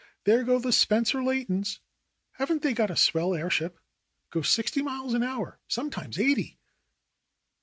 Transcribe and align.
"There 0.23 0.43
go 0.43 0.57
the 0.57 0.71
Spencer 0.71 1.21
Leightons. 1.21 1.77
Haven't 2.31 2.63
they 2.63 2.73
got 2.73 2.89
a 2.89 2.95
swell 2.95 3.35
airship? 3.35 3.75
It 3.75 4.31
goes 4.33 4.49
sixty 4.49 4.81
miles 4.81 5.13
an 5.13 5.21
hour, 5.21 5.59
sometimes 5.67 6.17
eighty." 6.17 6.57